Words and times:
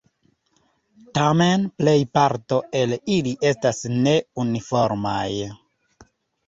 Tamen 1.17 1.67
plejparto 1.81 2.59
el 2.81 2.97
ili 3.19 3.35
estas 3.53 3.83
ne 4.01 4.19
uniformaj. 4.47 5.29